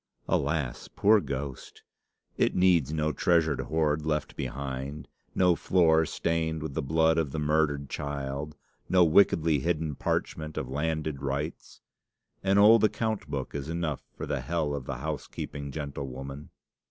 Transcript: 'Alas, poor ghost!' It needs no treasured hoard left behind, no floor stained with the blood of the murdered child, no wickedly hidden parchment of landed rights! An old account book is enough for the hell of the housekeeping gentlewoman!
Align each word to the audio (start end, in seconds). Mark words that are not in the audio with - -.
'Alas, 0.27 0.87
poor 0.87 1.19
ghost!' 1.21 1.83
It 2.35 2.55
needs 2.55 2.91
no 2.91 3.11
treasured 3.11 3.61
hoard 3.61 4.03
left 4.03 4.35
behind, 4.35 5.07
no 5.35 5.55
floor 5.55 6.07
stained 6.07 6.63
with 6.63 6.73
the 6.73 6.81
blood 6.81 7.19
of 7.19 7.31
the 7.31 7.37
murdered 7.37 7.87
child, 7.87 8.55
no 8.89 9.03
wickedly 9.03 9.59
hidden 9.59 9.93
parchment 9.93 10.57
of 10.57 10.67
landed 10.67 11.21
rights! 11.21 11.81
An 12.43 12.57
old 12.57 12.83
account 12.83 13.27
book 13.29 13.53
is 13.53 13.69
enough 13.69 14.01
for 14.17 14.25
the 14.25 14.41
hell 14.41 14.73
of 14.73 14.85
the 14.85 14.97
housekeeping 14.97 15.71
gentlewoman! 15.71 16.49